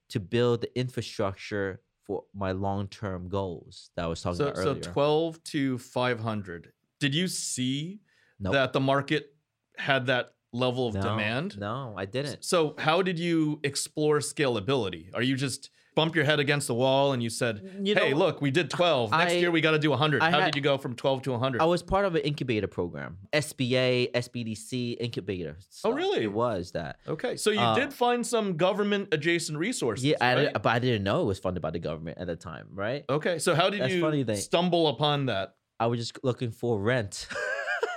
[0.09, 4.63] to build the infrastructure for my long term goals that I was talking So, about
[4.63, 6.71] so 12 to 500.
[6.99, 8.01] Did you see
[8.39, 8.53] Nope.
[8.53, 9.33] that the market
[9.77, 11.59] had that level of no, demand?
[11.59, 12.43] No, I didn't.
[12.43, 15.09] So, how did you explore scalability?
[15.13, 18.17] Are you just bump your head against the wall and you said, You "Hey, know,
[18.17, 19.11] look, we did 12.
[19.11, 21.21] Next I- year we got to do 100." How had- did you go from 12
[21.23, 21.61] to 100?
[21.61, 25.57] I was part of an incubator program, SBA, SBDC incubator.
[25.83, 26.23] Oh, really?
[26.23, 26.99] It was that.
[27.07, 30.05] okay, so you uh, did find some government adjacent resources.
[30.05, 30.53] Yeah, I, right?
[30.53, 33.05] but I didn't know it was funded by the government at the time, right?
[33.09, 34.35] Okay, so how did That's you funny thing.
[34.37, 35.55] stumble upon that?
[35.79, 37.27] I was just looking for rent.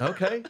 [0.01, 0.45] Okay,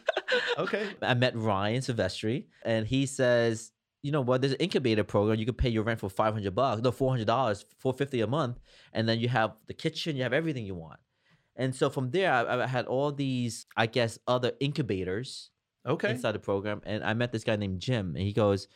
[0.59, 0.87] okay.
[1.01, 4.41] I met Ryan Silvestri, and he says, you know what?
[4.41, 5.39] There's an incubator program.
[5.39, 8.21] You can pay your rent for five hundred bucks, no, four hundred dollars, four fifty
[8.21, 8.59] a month,
[8.93, 10.99] and then you have the kitchen, you have everything you want.
[11.55, 15.51] And so from there, I, I had all these, I guess, other incubators
[15.85, 16.11] Okay.
[16.11, 18.67] inside the program, and I met this guy named Jim, and he goes,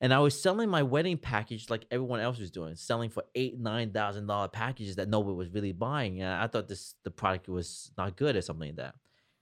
[0.00, 3.58] and I was selling my wedding package like everyone else was doing, selling for eight,
[3.58, 6.20] nine thousand dollar packages that nobody was really buying.
[6.20, 8.94] And I thought this the product was not good or something like that.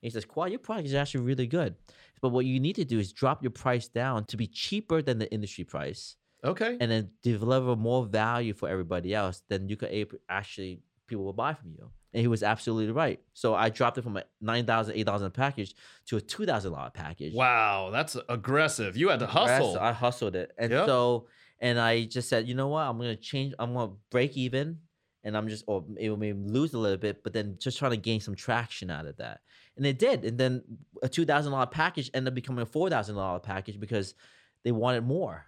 [0.03, 1.75] He says, Qual, your product is actually really good.
[2.23, 5.19] But what you need to do is drop your price down to be cheaper than
[5.19, 6.77] the industry price Okay.
[6.81, 9.91] and then deliver more value for everybody else, then you could
[10.29, 11.91] actually people will buy from you.
[12.13, 13.21] And he was absolutely right.
[13.35, 15.75] So I dropped it from a nine thousand, eight thousand package
[16.07, 17.35] to a two thousand dollar package.
[17.35, 18.97] Wow, that's aggressive.
[18.97, 19.79] You had to hustle.
[19.79, 20.51] I hustled it.
[20.59, 20.87] And Yep.
[20.87, 21.27] so
[21.61, 22.83] and I just said, you know what?
[22.83, 24.79] I'm gonna change I'm gonna break even
[25.25, 27.97] and I'm just or it may lose a little bit, but then just trying to
[27.97, 29.41] gain some traction out of that.
[29.77, 30.25] And it did.
[30.25, 30.63] And then
[31.03, 34.15] a two thousand dollar package ended up becoming a four thousand dollar package because
[34.65, 35.47] they wanted more.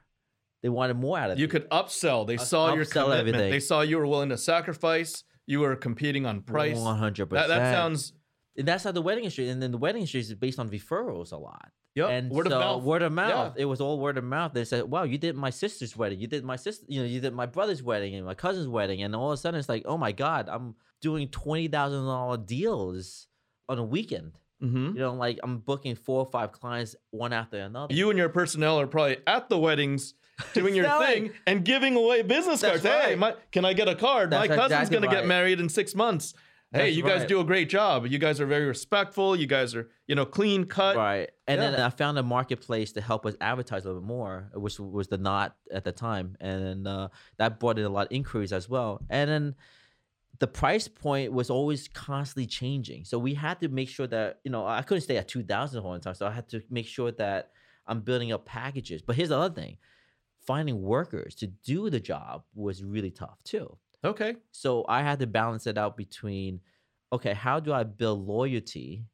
[0.63, 1.51] They wanted more out of You it.
[1.51, 2.27] could upsell.
[2.27, 3.21] They Uh, saw your upsell commitment.
[3.21, 3.51] everything.
[3.51, 5.25] They saw you were willing to sacrifice.
[5.47, 6.79] You were competing on price.
[6.79, 7.49] One hundred That, percent.
[7.49, 8.13] that sounds.
[8.57, 9.49] And that's how the wedding industry.
[9.49, 11.71] And then the wedding industry is based on referrals a lot.
[11.95, 12.09] Yep.
[12.11, 12.83] and word so of mouth.
[12.83, 13.53] word of Yeah.
[13.57, 14.53] It was all word of mouth.
[14.55, 16.21] They said, "Wow, you did my sister's wedding.
[16.21, 16.87] You did my sister.
[16.89, 19.37] You know, you did my brother's wedding and my cousin's wedding." And all of a
[19.37, 23.27] sudden, it's like, "Oh my god, I'm doing twenty thousand dollar deals
[23.69, 24.95] on a weekend." Mhm.
[24.95, 27.93] You know, like I'm booking four or five clients one after another.
[27.95, 30.15] You and your personnel are probably at the weddings
[30.55, 31.07] doing your Selling.
[31.29, 33.05] thing and giving away business That's cards.
[33.07, 34.31] Hey, my, can I get a card?
[34.31, 36.33] my cousin's exactly going to get married in six months.
[36.73, 37.29] Hey, you guys right.
[37.29, 38.07] do a great job.
[38.07, 39.37] You guys are very respectful.
[39.37, 40.97] You guys are, you know, clean cut.
[40.97, 41.31] right.
[41.47, 44.79] And then i found a marketplace to help us advertise a little bit more which
[44.79, 46.37] was the knot at the time.
[46.41, 49.03] And then uh, that brought in a lot of inquiries as well.
[49.11, 49.55] And then
[50.39, 53.05] the price point was always constantly changing.
[53.05, 55.83] So we had to make sure that you know i couldn't stay at 2000 the
[55.83, 56.15] whole time.
[56.15, 57.51] So i had to make sure that
[57.87, 59.03] i'm building up packages.
[59.03, 59.77] But here's the other thing.
[60.47, 64.35] Finding workers to do the job was really tough too Okay.
[64.51, 66.61] so I had to balance it out between,
[67.13, 69.05] okay, how do I build loyalty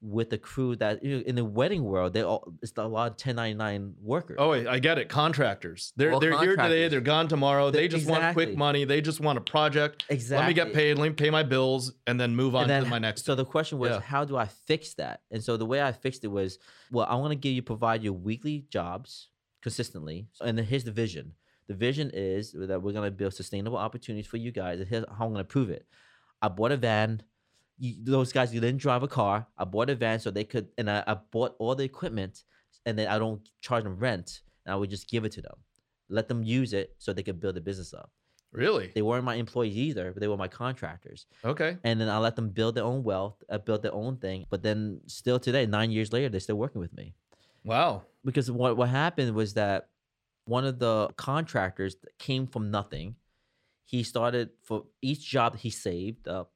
[0.00, 3.06] with the crew that you know, in the wedding world, they all it's a lot
[3.08, 4.36] of 1099 workers.
[4.38, 5.08] Oh, I get it.
[5.08, 5.92] Contractors.
[5.96, 6.86] They're All they're here today.
[6.86, 7.72] They're gone tomorrow.
[7.72, 8.84] They They- just want quick money.
[8.84, 10.04] They just want a project.
[10.08, 10.42] exactly.
[10.42, 10.98] Let me get paid.
[10.98, 13.24] Let me pay my bills, and then move on then, to my next.
[13.24, 14.00] so the question was, Yeah.
[14.00, 15.22] how do I fix that?
[15.32, 16.60] And so the way I fixed it was,
[16.92, 19.30] well, I want to give you provide you weekly jobs
[19.62, 20.28] consistently.
[20.40, 21.32] And then here's the vision.
[21.68, 24.80] The vision is that we're gonna build sustainable opportunities for you guys.
[24.80, 25.86] And here's how I'm gonna prove it.
[26.42, 27.22] I bought a van.
[27.78, 29.46] You, those guys you didn't drive a car.
[29.56, 32.42] I bought a van so they could, and I, I bought all the equipment,
[32.86, 35.54] and then I don't charge them rent, and I would just give it to them,
[36.08, 38.10] let them use it so they could build a business up.
[38.50, 38.90] really?
[38.94, 41.76] They weren't my employees either, but they were my contractors Okay.
[41.84, 44.46] and then I let them build their own wealth, uh, build their own thing.
[44.50, 47.14] But then, still today, nine years later, they're still working with me
[47.64, 48.02] Wow.
[48.24, 49.90] because what what happened was that
[50.48, 53.16] one of the contractors that came from nothing.
[53.84, 56.52] He started for each job he saved up,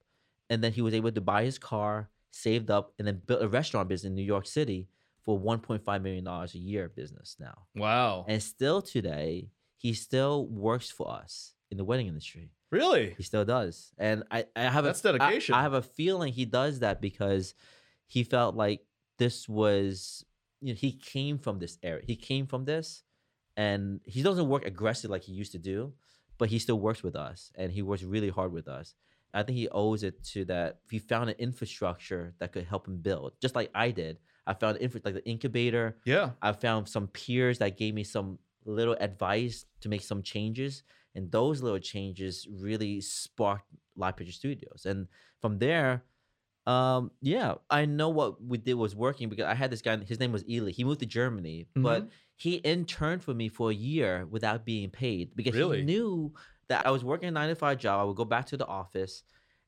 [0.50, 3.48] and then he was able to buy his car, saved up, and then built a
[3.48, 4.88] restaurant business in New York City
[5.24, 7.56] for 1.5 million dollars a year business now.
[7.74, 8.24] Wow.
[8.28, 12.50] And still today, he still works for us in the wedding industry.
[12.70, 13.14] really?
[13.16, 15.54] He still does, and I, I have That's a, I- dedication.
[15.54, 17.54] I, have a feeling he does that because
[18.06, 18.80] he felt like
[19.18, 20.24] this was,
[20.60, 22.04] you know, he came from this area.
[22.06, 23.04] He came from this,
[23.56, 25.92] and he doesn't work aggressive like he used to do,
[26.38, 28.94] but he still works with us, and he works really hard with us.
[29.34, 30.80] I think he owes it to that.
[30.90, 34.18] He found an infrastructure that could help him build, just like I did.
[34.46, 35.96] I found like the incubator.
[36.04, 36.30] Yeah.
[36.42, 40.82] I found some peers that gave me some little advice to make some changes,
[41.14, 44.84] and those little changes really sparked Live Picture Studios.
[44.86, 45.06] And
[45.40, 46.04] from there,
[46.66, 49.96] um, yeah, I know what we did was working because I had this guy.
[49.96, 50.70] His name was Ely.
[50.70, 55.34] He moved to Germany, but he interned for me for a year without being paid
[55.34, 55.78] because Really?
[55.80, 56.32] he knew
[56.68, 58.00] that I was working a nine to five job.
[58.00, 59.24] I would go back to the office,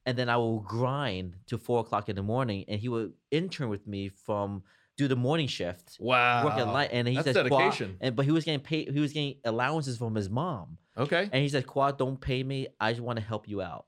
[0.06, 3.68] and then I will grind to four o'clock in the morning, and he would intern
[3.70, 4.62] with me from
[4.96, 6.44] do the morning shift Wow.
[6.44, 7.96] working light, and he That's said, dedication.
[8.00, 8.92] and but he was getting paid.
[8.92, 11.28] He was getting allowances from his mom, Okay.
[11.32, 12.68] and he said, "Quad, don't pay me.
[12.78, 13.86] I just want to help you out."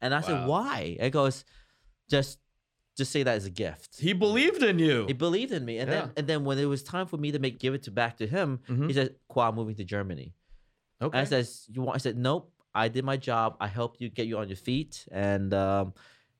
[0.00, 0.46] And I said, Wow.
[0.48, 1.44] "Why?" It goes,
[2.10, 2.38] "Just,
[2.98, 5.06] just say that as a gift." He believed in you.
[5.06, 5.94] He believed in me, and Yeah.
[6.00, 8.16] then and then when it was time for me to make give it to back
[8.18, 8.86] to him, Mhm.
[8.88, 10.34] he said, "Quad, moving to Germany."
[11.00, 11.18] Okay.
[11.20, 12.52] I says, "You want?" I said, "Nope.
[12.74, 13.56] I did my job.
[13.60, 15.94] I helped you get you on your feet, and um,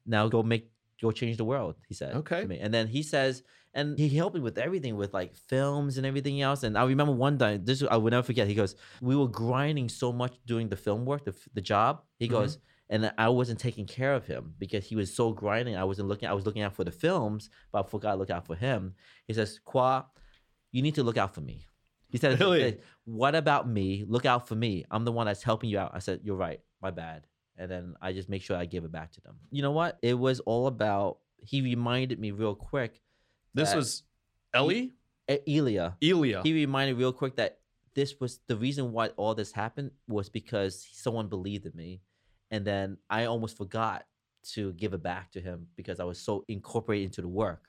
[0.07, 0.71] now go make
[1.03, 2.43] go change the world." He said, Okay.
[2.43, 2.59] to me.
[2.65, 3.43] And then he says,
[3.75, 6.63] and he helped me with everything, with like films and everything else.
[6.63, 8.47] And I remember one time, this I will never forget.
[8.49, 12.27] He goes, "We were grinding so much doing the film work, the the job." He
[12.29, 12.31] Mhm.
[12.39, 12.59] goes.
[12.91, 15.77] And I wasn't taking care of him because he was so grinding.
[15.77, 16.29] I wasn't looking.
[16.29, 18.95] I was looking out for the films, but I forgot to look out for him.
[19.29, 20.07] He says, "Khoa,
[20.73, 21.67] you need to look out for me."
[22.09, 24.05] He said, he said, "What about me?
[24.07, 24.85] Look out for me.
[24.91, 26.61] I'm the one that's helping you out." I said, "You're right.
[26.83, 27.27] My bad."
[27.57, 29.37] And then I just make sure I give it back to them.
[29.53, 29.99] You know what?
[30.03, 31.19] It was all about.
[31.39, 33.01] He reminded me real quick.
[33.55, 34.03] this was
[34.53, 34.95] Ellie?
[35.31, 35.97] E- Elia.
[36.03, 36.43] Elia.
[36.43, 37.59] He reminded real quick that
[37.95, 42.01] this was the reason why all this happened was because someone believed in me,
[42.51, 44.07] and then I almost forgot
[44.53, 47.65] to give it back to him because I was so incorporated into the work,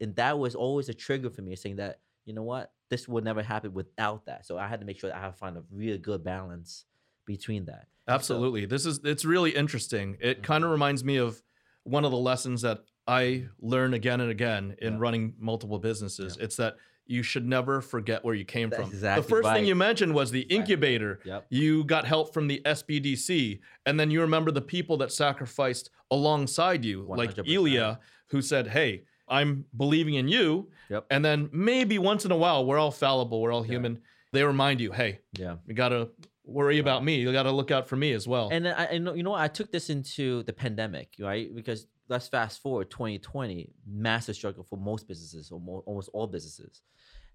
[0.00, 3.24] and that was always a trigger for me, saying that you know what, this would
[3.24, 4.46] never happen without that.
[4.46, 6.84] So I had to make sure that I have find a really good balance
[7.26, 7.86] between that.
[8.06, 8.66] And so- Absolutely.
[8.66, 10.16] This is it's really interesting.
[10.20, 10.42] It Mhm.
[10.44, 11.42] kind of reminds me of
[11.84, 14.98] one of the lessons that I learn again and again in Yeah.
[15.00, 16.36] running multiple businesses.
[16.36, 16.76] It's that
[17.10, 18.90] you should never forget where you came That's from.
[18.90, 20.52] exactly the first thing you mentioned was the Right.
[20.52, 21.18] incubator.
[21.24, 21.46] Yep.
[21.50, 26.84] You got help from the SBDC, and then you remember the people that sacrificed alongside
[26.84, 27.48] you, like 100%.
[27.48, 31.06] Elia, who said, "Hey, I'm believing in you." Yep.
[31.10, 33.72] And then maybe once in a while, we're all fallible, we're all Yeah.
[33.72, 34.02] human.
[34.32, 35.56] They remind you, "Hey, Yeah.
[35.66, 36.10] you gotta
[36.44, 37.16] worry about me.
[37.20, 39.40] You gotta look out for me as well." And I, know, you know, what?
[39.40, 41.52] I took this into the pandemic, right?
[41.52, 46.82] Because let's fast forward 2020, massive struggle for most businesses, almost all businesses.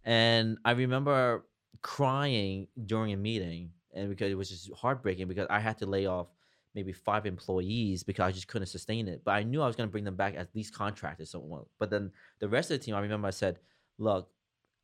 [0.06, 1.46] And I remember
[1.82, 6.06] crying during a meeting, and because it was just heartbreaking because I had to lay
[6.06, 6.28] off
[6.74, 9.22] maybe five employees because I just couldn't sustain it.
[9.24, 11.64] But I knew I was going to bring them back at least contracted someone.
[11.80, 13.60] But then the rest of the team, I remember I said,
[13.98, 14.30] "Look,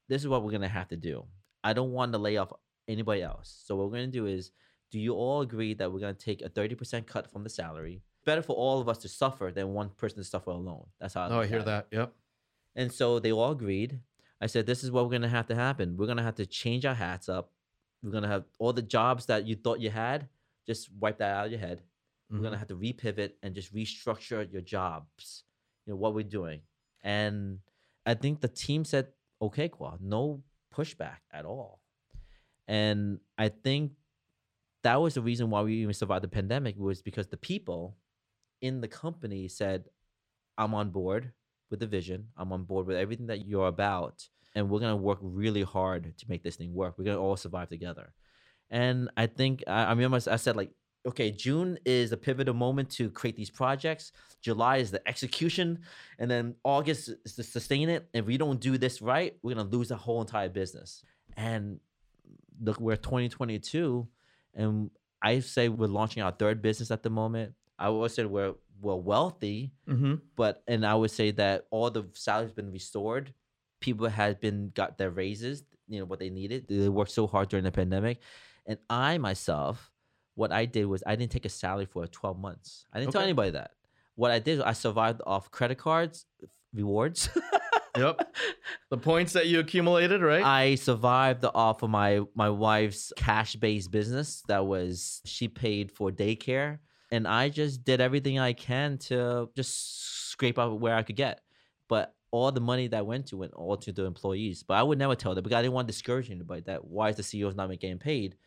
[0.10, 1.26] this is what we're going to have to do.
[1.64, 2.52] I don't want to lay off
[2.88, 3.62] anybody else.
[3.66, 4.52] So what we're going to do is."
[4.92, 8.04] do you all agree that we're going to take a 30% cut from the salary
[8.24, 10.86] Better for all of us to suffer than one person to suffer alone.
[11.00, 11.28] That's how.
[11.28, 11.66] Oh, I look hear at it.
[11.66, 11.88] that.
[11.92, 12.14] Yep.
[12.76, 14.00] And so they all agreed.
[14.42, 15.96] I said, this is what we're gonna have to happen.
[15.98, 17.52] We're gonna have to change our hats up.
[18.02, 20.28] We're gonna have all the jobs that you thought you had,
[20.66, 21.84] just wipe that out of your head.
[22.30, 22.44] We're Mhm.
[22.44, 25.44] gonna have to repivot and just restructure your jobs.
[25.86, 26.62] You know what we're doing.
[27.04, 27.62] And
[28.06, 31.82] I think the team said, okay, Khoa, no pushback at all.
[32.68, 33.94] And I think
[34.84, 37.98] that was the reason why we even survived the pandemic was because the people
[38.62, 39.90] in the company said,
[40.58, 41.34] I'm on board
[41.72, 42.28] with the vision.
[42.38, 44.28] I'm on board with everything that you're about.
[44.54, 46.96] And we're going to work really hard to make this thing work.
[46.98, 48.14] We're going to all survive together.
[48.70, 50.72] And I think, I, I remember I said, like,
[51.06, 54.12] okay, June is a pivotal moment to create these projects.
[54.42, 55.80] July is the execution.
[56.20, 58.08] And then August is to sustain it.
[58.14, 61.04] If we don't do this right, we're going to lose the whole entire business.
[61.38, 61.80] And
[62.62, 64.08] look, we're 2022.
[64.54, 67.54] And I say we're launching our third business at the moment.
[67.80, 70.16] I always said we're, we're wealthy Mm-hmm.
[70.36, 73.34] but and I would say that all the salaries been restored.
[73.80, 76.68] People had been got their raises, you know what they needed.
[76.68, 78.20] They worked so hard during the pandemic,
[78.66, 79.92] and I myself,
[80.36, 82.86] what I did was I didn't take a salary for 12 months.
[82.94, 83.72] I didn't tell anybody that.
[84.16, 86.26] What I did, was I survived off credit cards,
[86.74, 87.30] rewards.
[87.98, 88.34] Yep.
[88.90, 90.42] The points that you accumulated, right?
[90.42, 94.44] I survived off of my my wife's cash based business.
[94.48, 96.80] That was she paid for daycare,
[97.12, 101.42] and I just did everything I can to just scrape up where I could get.
[101.88, 104.64] But all the money that went to went all to the employees.
[104.64, 106.62] But I would never tell them because I didn't want to discourage anybody.
[106.62, 108.38] That why is the CEO's not getting paid?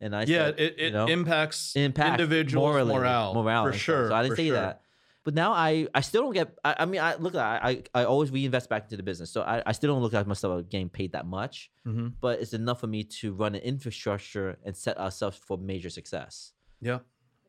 [0.00, 4.08] And I yeah, said, it, you know, impacts, impact individuals' morally, morale, morale for sure.
[4.08, 4.56] So I didn't say sure.
[4.56, 4.82] that.
[5.22, 6.58] But now I, I still don't get.
[6.64, 7.34] I, I mean, I look.
[7.34, 10.14] I, I I always reinvest back into the business, so I, I still don't look
[10.14, 11.70] at myself as getting paid that much.
[11.86, 12.14] Mhm.
[12.18, 16.52] But it's enough for me to run an infrastructure and set ourselves for major success.
[16.80, 17.00] Yeah.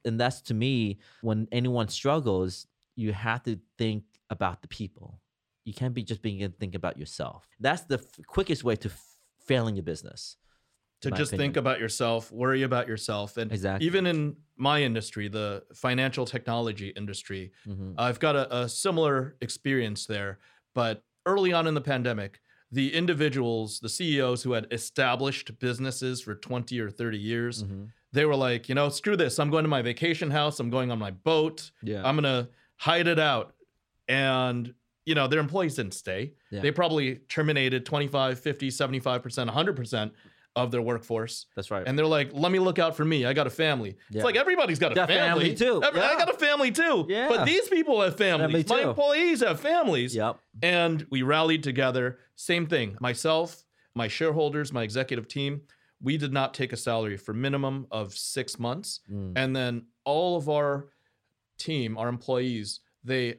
[0.06, 5.20] And that's to me, when anyone struggles, you have to think about the people.
[5.66, 7.48] You can't be just being think about yourself.
[7.60, 9.06] That's the f- quickest way to f-
[9.46, 10.38] failing your business.
[11.02, 13.36] to just think about yourself, worry about yourself.
[13.38, 13.88] And Exactly.
[13.88, 17.96] even in my industry, the financial technology industry, Mhm.
[17.98, 20.38] I've got a, a similar experience there.
[20.76, 22.40] But early on in the pandemic,
[22.72, 27.90] the individuals, the CEOs who had established businesses for 20 or 30 years, Mhm.
[28.14, 29.40] They were like, you know, screw this.
[29.40, 30.60] I'm going to my vacation house.
[30.60, 31.72] I'm going on my boat.
[31.82, 32.02] Yeah.
[32.06, 33.54] I'm going to hide it out.
[34.08, 34.74] And,
[35.06, 36.34] you know, their employees didn't stay.
[36.50, 36.62] Yeah.
[36.62, 40.12] They probably terminated 25, 50, 75%, 100%
[40.58, 41.46] of their workforce.
[41.56, 41.84] That's right.
[41.88, 43.26] And they're like, let me look out for me.
[43.26, 43.96] I got a family.
[44.10, 44.18] Yeah.
[44.18, 45.56] It's like everybody's got a Got family.
[45.56, 45.82] family too.
[45.82, 47.06] Every- I got a family too.
[47.08, 47.30] Yeah.
[47.30, 48.68] But these people have families.
[48.68, 50.14] My employees have families.
[50.14, 50.38] yep.
[50.62, 52.20] And we rallied together.
[52.36, 52.98] Same thing.
[53.00, 53.64] Myself,
[53.96, 55.62] my shareholders, my executive team,
[56.02, 59.02] we did not take a salary for minimum of six months.
[59.12, 59.34] Mm.
[59.36, 60.88] And then all of our
[61.58, 63.36] team, our employees, they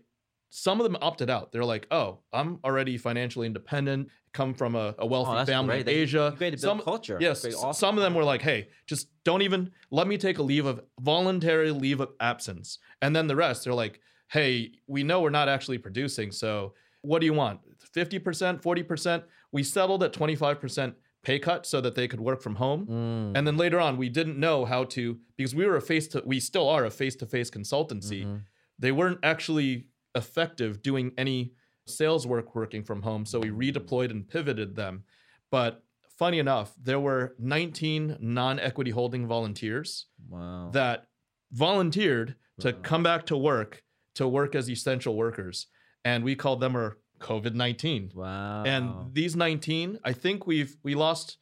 [0.55, 1.51] some of them opted out.
[1.51, 5.88] They're like, oh, I'm already financially independent, come from a, a wealthy Oh, family in
[5.88, 6.35] Asia.
[6.61, 7.16] Some- culture.
[7.20, 7.72] Yes, awesome.
[7.72, 10.83] some of them were like, "Hey, just don't even let me take a leave of
[11.01, 15.48] voluntary leave of absence." And then the rest, they're like, "Hey, we know we're not
[15.48, 17.61] actually producing, so what do you want?
[17.94, 22.87] 50%, 40%?" We settled at 25% pay cut so that they could work from home.
[22.87, 23.39] Mm.
[23.39, 26.23] And then later on, we didn't know how to because we were a face to
[26.27, 28.25] we still are a face-to-face consultancy.
[28.25, 28.43] Mhm.
[28.79, 31.53] They weren't actually effective doing any
[31.87, 35.05] sales work working from home, so we redeployed and pivoted them.
[35.51, 40.71] But funny enough, there were 19 non-equity holding volunteers Wow.
[40.73, 41.07] that
[41.53, 43.83] volunteered to come back to work
[44.15, 45.69] to work as essential workers,
[46.05, 48.15] and we called them our COVID-19.
[48.15, 48.65] wow.
[48.65, 51.39] And these 19, I think we've we lost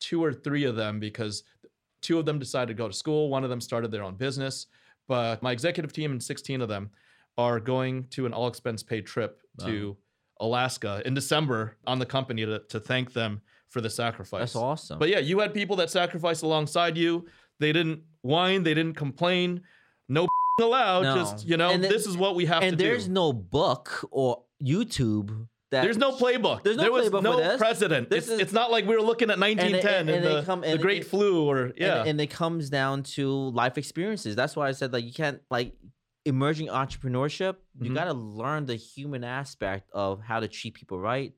[0.00, 1.42] two or three of them because
[2.00, 4.66] two of them decided to go to school, one of them started their own business,
[5.08, 6.90] but my executive team and 16 of them
[7.38, 9.96] are going to an all expense paid trip to
[10.40, 13.40] Alaska in December on the company to, to thank them
[13.70, 14.40] for the sacrifice.
[14.40, 14.98] that's awesome.
[14.98, 17.26] But yeah, you had people that sacrificed alongside you.
[17.58, 19.62] They didn't whine, they didn't complain.
[20.08, 20.26] No
[20.60, 21.02] allowed.
[21.04, 21.14] No.
[21.14, 22.68] Just, you know, And the- this is what we have to do.
[22.70, 23.12] and to there's do.
[23.12, 26.62] no book or YouTube that There's no playbook.
[26.62, 27.56] There's no there was playbook for no this.
[27.58, 28.10] precedent.
[28.10, 30.42] This it's, is- it's not like we were looking at 1910 and, and they the,
[30.42, 32.00] come- the Great it- Flu or yeah.
[32.00, 34.36] and, and it comes down to life experiences.
[34.36, 35.74] That's why I said like you can't like
[36.24, 37.56] emerging entrepreneurship.
[37.80, 37.94] You Mhm.
[37.94, 41.34] got to learn the human aspect of how to treat people right.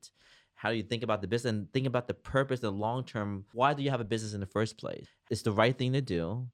[0.55, 3.45] How do you think about the business and think about the purpose and long term?
[3.53, 5.07] Why do you have a business in the first place?
[5.29, 6.47] It's the right thing to do.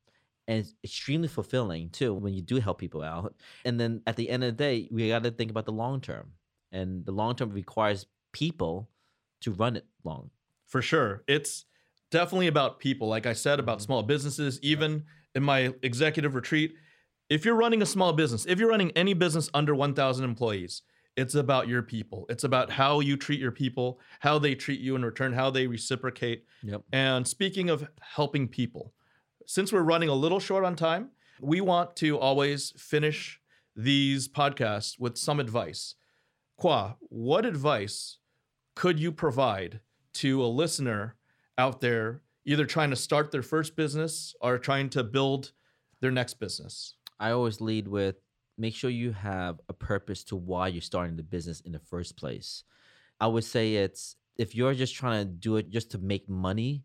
[0.47, 3.35] And it's extremely fulfilling too when you do help people out.
[3.63, 6.01] And then at the end of the day, we got to think about the long
[6.01, 6.31] term.
[6.71, 8.89] And the long term requires people
[9.41, 10.29] to run it long.
[10.67, 11.23] For sure.
[11.27, 11.65] It's
[12.11, 13.07] definitely about people.
[13.07, 13.83] Like I said about Mhm.
[13.83, 15.05] small businesses, even
[15.35, 16.75] in my executive retreat,
[17.29, 20.81] if you're running a small business, if you're running any business under 1,000 employees,
[21.17, 22.25] it's about your people.
[22.29, 25.67] It's about how you treat your people, how they treat you in return, how they
[25.67, 26.45] reciprocate.
[26.63, 26.83] Yep.
[26.91, 28.93] And speaking of helping people,
[29.45, 31.11] since we're running a little short on time,
[31.41, 33.41] we want to always finish
[33.75, 35.95] these podcasts with some advice.
[36.61, 38.19] Khoa, what advice
[38.75, 39.79] could you provide
[40.15, 41.15] to a listener
[41.57, 45.53] out there, either trying to start their first business or trying to build
[46.01, 46.95] their next business?
[47.19, 48.17] I always lead with
[48.59, 52.15] make sure you have a purpose to why you're starting the business in the first
[52.15, 52.63] place.
[53.19, 56.83] I would say it's if you're just trying to do it just to make money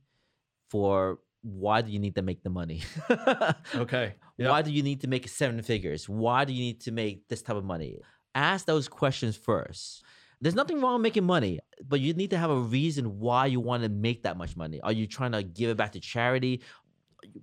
[0.71, 2.83] for why do you need to make the money?
[3.75, 4.15] Okay.
[4.51, 6.09] Why do you need to make seven figures?
[6.09, 7.99] Why do you need to make this type of money?
[8.37, 10.05] Ask those questions first.
[10.43, 13.59] There's nothing wrong with making money, but you need to have a reason why you
[13.59, 14.79] want to make that much money.
[14.83, 16.61] Are you trying to give it back to charity?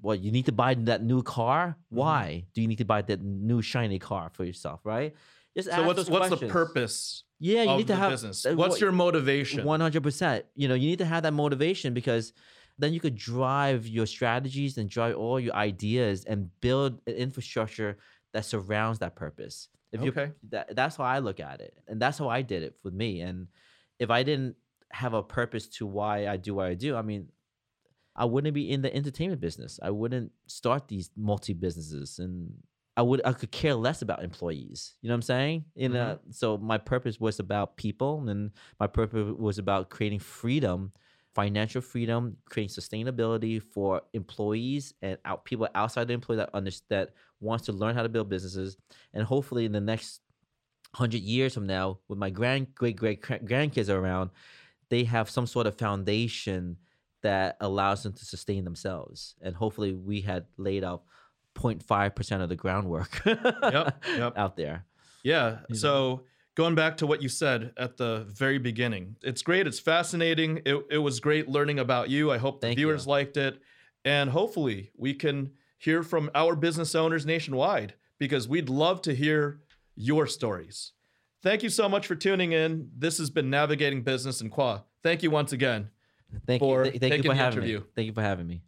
[0.04, 1.70] Well, you need to buy that new car.
[1.70, 1.96] Mm-hmm.
[1.96, 4.82] Why do you need to buy that new shiny car for yourself?
[4.84, 5.16] Right?
[5.58, 8.46] Just So ask what's what's the purpose Yeah, you of need to have business?
[8.46, 9.66] What's your motivation?
[9.66, 10.46] one hundred percent.
[10.56, 12.34] You know, you need to have that motivation because
[12.78, 17.98] then you could drive your strategies and drive all your ideas and build an infrastructure
[18.34, 19.70] that surrounds that purpose.
[19.94, 20.32] If you Okay.
[20.52, 23.22] that, that's how I look at it, and that's how I did it with me.
[23.22, 23.48] And
[24.00, 24.58] if I didn't
[24.92, 27.30] have a purpose to why I do what I do, I mean,
[28.16, 29.80] I wouldn't be in the entertainment business.
[29.82, 32.54] I wouldn't start these multi businesses, and
[32.96, 34.96] I would I could care less about employees.
[35.02, 35.66] You know what I'm saying?
[35.76, 35.96] In Mm-hmm.
[35.96, 40.92] a, so my purpose was about people, and my purpose was about creating freedom,
[41.34, 47.14] financial freedom, creating sustainability for employees and out people outside the employee that understand that
[47.44, 48.78] wants to learn how to build businesses,
[49.14, 50.22] and hopefully in the next
[50.96, 54.30] hundred years from now, when my grand great great grandkids are around,
[54.90, 56.78] they have some sort of foundation
[57.22, 59.36] that allows them to sustain themselves.
[59.42, 61.04] And hopefully, we had laid out
[61.56, 64.34] 0.5 percent of the groundwork Yep, yep.
[64.38, 64.86] out there.
[65.24, 65.50] Yeah.
[65.52, 65.76] You know?
[65.76, 66.22] So
[66.56, 69.66] going back to what you said at the very beginning, it's great.
[69.68, 70.62] It's fascinating.
[70.66, 72.32] It, it was great learning about you.
[72.32, 73.12] I hope the Thank viewers you.
[73.12, 73.60] liked it.
[74.06, 75.52] And hopefully we can
[75.84, 79.60] hear from our business owners nationwide because we'd love to hear
[79.96, 80.94] your stories.
[81.42, 82.90] Thank you so much for tuning in.
[82.98, 84.84] This has been Navigating Business and Khoa.
[85.04, 85.90] Thank you once again.
[86.48, 86.92] Thank For you.
[86.92, 87.80] th- Thank you for the having interview.
[87.80, 87.86] me.
[87.96, 88.64] Thank you for having me.